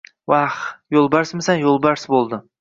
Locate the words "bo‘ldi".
2.17-2.43